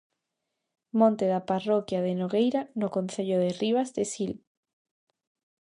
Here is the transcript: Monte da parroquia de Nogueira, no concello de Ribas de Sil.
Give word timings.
Monte 0.99 1.25
da 1.33 1.41
parroquia 1.51 1.99
de 2.05 2.13
Nogueira, 2.19 2.61
no 2.79 2.87
concello 2.95 3.37
de 3.43 3.49
Ribas 3.61 3.89
de 3.97 4.03
Sil. 4.13 4.33